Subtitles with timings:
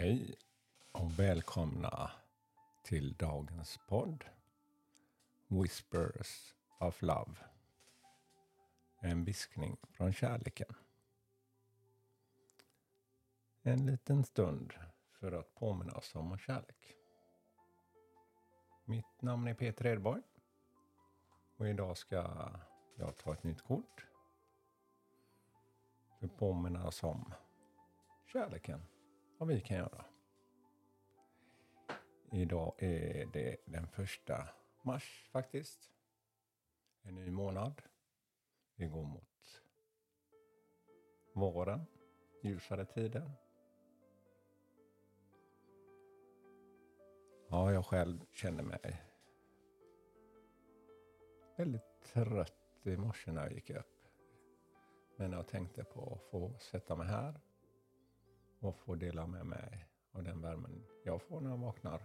[0.00, 0.34] Hej
[0.92, 2.10] och välkomna
[2.82, 4.24] till dagens podd
[5.48, 7.34] Whispers of Love.
[9.00, 10.74] En viskning från kärleken.
[13.62, 14.74] En liten stund
[15.20, 16.96] för att påminna oss om kärlek.
[18.84, 20.22] Mitt namn är Peter Edborg
[21.56, 22.50] och idag ska
[22.96, 24.06] jag ta ett nytt kort
[26.18, 27.34] för att påminna oss om
[28.26, 28.82] kärleken
[29.38, 30.04] vad vi kan göra.
[32.32, 34.48] Idag är det den första
[34.82, 35.90] mars faktiskt.
[37.02, 37.82] En ny månad.
[38.76, 39.62] Vi går mot
[41.34, 41.86] våren,
[42.42, 43.30] ljusare tider.
[47.48, 49.02] Ja, jag själv känner mig
[51.56, 54.08] väldigt trött i morse när jag gick upp.
[55.16, 57.40] Men jag tänkte på att få sätta mig här
[58.60, 62.02] och få dela med mig av den värmen jag får när jag vaknar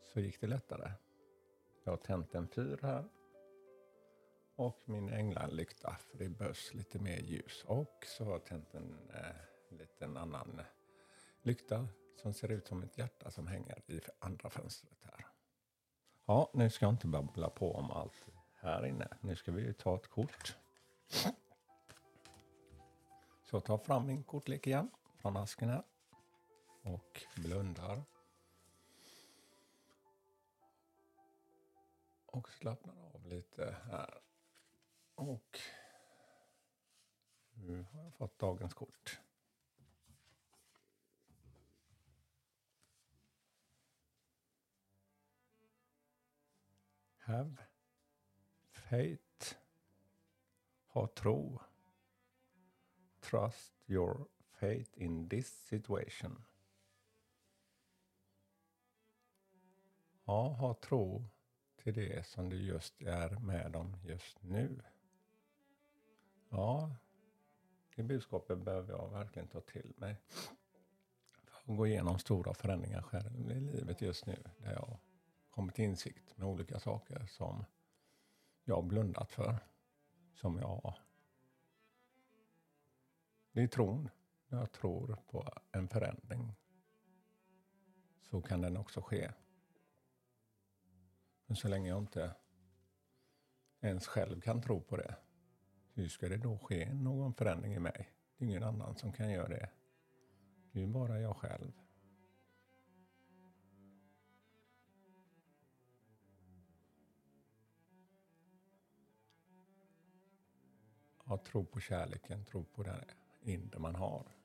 [0.00, 0.92] så gick det lättare.
[1.84, 3.04] Jag har tänt en fyr här
[4.56, 7.64] och min änglalykta för det behövs lite mer ljus.
[7.66, 10.60] Och så har jag tänt en eh, liten annan
[11.42, 15.26] lykta som ser ut som ett hjärta som hänger i andra fönstret här.
[16.26, 19.08] Ja, nu ska jag inte babbla på om allt här inne.
[19.20, 20.56] Nu ska vi ju ta ett kort.
[23.42, 24.90] Så ta fram min kortlek igen
[25.22, 25.82] från asken här.
[26.82, 28.04] Och blundar.
[32.26, 34.20] Och slappnar av lite här.
[35.14, 35.58] Och
[37.54, 39.20] nu har jag fått dagens kort.
[47.16, 47.56] Have
[48.72, 49.56] faith.
[50.86, 51.60] Ha tro.
[53.20, 54.28] Trust your
[54.62, 56.44] fate in this situation.
[60.24, 61.24] Ja, ha tro
[61.76, 64.82] till det som du just är med om just nu.
[66.48, 66.96] Ja,
[67.96, 70.16] det budskapet behöver jag verkligen ta till mig.
[71.30, 74.44] För att gå igenom stora förändringar själv i livet just nu.
[74.58, 74.98] Där jag
[75.50, 77.64] kommit till insikt med olika saker som
[78.64, 79.58] jag har blundat för.
[80.34, 80.94] Som jag...
[83.52, 84.08] Det är tron
[84.56, 86.54] jag tror på en förändring
[88.20, 89.32] så kan den också ske.
[91.46, 92.34] Men så länge jag inte
[93.80, 95.16] ens själv kan tro på det,
[95.92, 98.12] hur ska det då ske någon förändring i mig?
[98.36, 99.70] Det är ingen annan som kan göra det.
[100.72, 101.72] Det är bara jag själv.
[111.24, 113.04] Att tro på kärleken, tro på det
[113.42, 114.41] inre man har.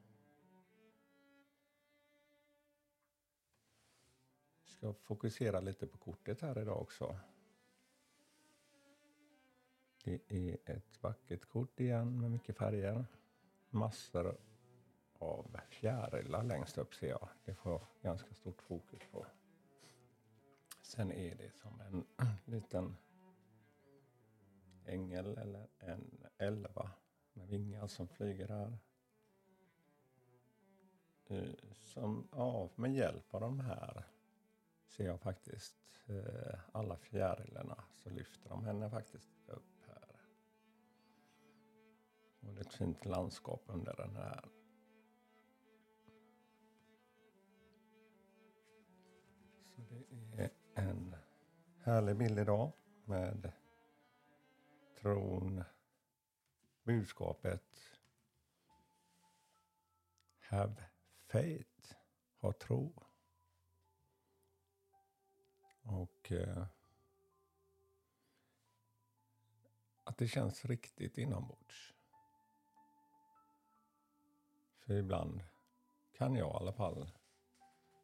[4.77, 7.19] Ska fokusera lite på kortet här idag också.
[10.03, 13.05] Det är ett vackert kort igen med mycket färger.
[13.69, 14.38] Massor
[15.19, 17.29] av fjärilar längst upp ser jag.
[17.45, 19.25] Det får jag ganska stort fokus på.
[20.81, 22.05] Sen är det som en
[22.45, 22.95] liten
[24.85, 26.91] ängel eller en elva
[27.33, 28.77] med vingar som flyger här.
[31.27, 34.03] Eh, som, ja, med hjälp av de här
[34.97, 35.75] ser jag faktiskt
[36.07, 40.21] eh, alla fjärilarna så lyfter de henne faktiskt upp här.
[42.39, 44.49] Och det är ett fint landskap under den här.
[49.63, 51.15] Så det är en
[51.83, 52.71] härlig bild idag
[53.05, 53.51] med
[55.01, 55.63] tron,
[56.83, 57.63] budskapet
[60.39, 60.75] Have
[61.27, 61.95] faith,
[62.39, 62.93] ha tro.
[66.27, 66.65] Och eh,
[70.03, 71.94] att det känns riktigt inombords.
[74.79, 75.44] För ibland
[76.13, 77.12] kan jag i alla fall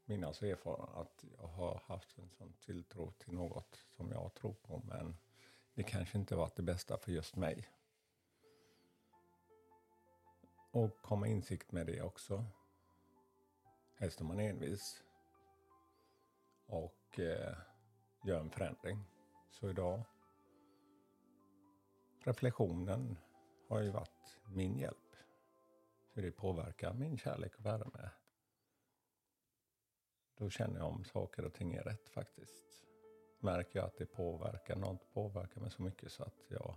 [0.05, 4.53] minnas och erfara att jag har haft en sån tilltro till något som jag tror
[4.53, 5.17] på men
[5.73, 7.69] det kanske inte varit det bästa för just mig.
[10.71, 12.45] Och komma insikt med det också.
[13.95, 15.03] Helst om man är envis.
[16.65, 17.57] Och eh,
[18.23, 19.05] gör en förändring.
[19.49, 20.03] Så idag,
[22.19, 23.17] reflektionen
[23.67, 24.97] har ju varit min hjälp.
[26.13, 28.09] Hur det påverkar min kärlek och värme.
[30.37, 32.85] Då känner jag om saker och ting är rätt faktiskt.
[33.39, 36.75] Märker jag att det påverkar, något påverkar mig så mycket så att jag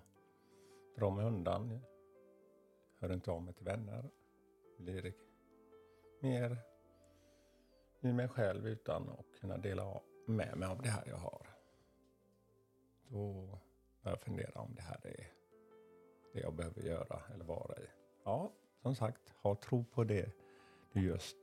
[0.97, 1.81] drar mig undan.
[2.99, 4.11] Hör inte av mig till vänner.
[4.79, 5.15] Blir
[6.21, 6.59] mer
[8.01, 11.47] i mig själv utan att kunna dela av med mig av det här jag har.
[13.09, 13.33] Då
[14.03, 15.33] börjar jag fundera om det här är
[16.33, 17.87] det jag behöver göra eller vara i.
[18.25, 18.53] Ja,
[18.83, 20.33] som sagt, ha tro på det
[20.93, 21.37] du just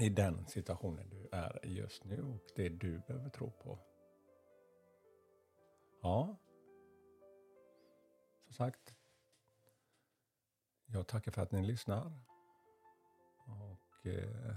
[0.00, 3.78] i den situationen du är i just nu och det du behöver tro på.
[6.02, 6.36] Ja,
[8.44, 8.94] som sagt,
[10.86, 12.12] jag tackar för att ni lyssnar
[13.46, 14.56] och eh,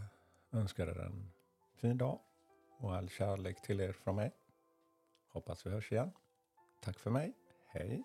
[0.51, 1.31] önskar er en
[1.75, 2.19] fin dag
[2.77, 4.31] och all kärlek till er från mig.
[5.27, 6.11] Hoppas vi hörs igen.
[6.81, 7.33] Tack för mig.
[7.67, 8.03] Hej!